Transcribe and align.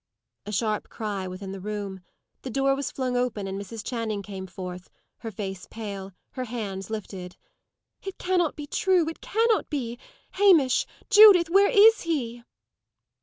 A 0.47 0.51
sharp 0.51 0.89
cry 0.89 1.27
within 1.27 1.51
the 1.51 1.59
room. 1.59 2.01
The 2.41 2.49
door 2.49 2.73
was 2.73 2.89
flung 2.89 3.15
open, 3.15 3.45
and 3.45 3.61
Mrs. 3.61 3.85
Channing 3.85 4.23
came 4.23 4.47
forth, 4.47 4.89
her 5.19 5.29
face 5.29 5.67
pale, 5.69 6.11
her 6.31 6.45
hands 6.45 6.89
lifted. 6.89 7.37
"It 8.01 8.17
cannot 8.17 8.55
be 8.55 8.65
true! 8.65 9.07
It 9.09 9.21
cannot 9.21 9.69
be! 9.69 9.99
Hamish! 10.31 10.87
Judith! 11.11 11.51
Where 11.51 11.69
is 11.69 12.01
he?" 12.01 12.43